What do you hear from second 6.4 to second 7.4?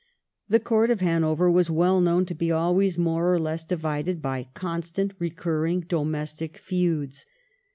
feuds.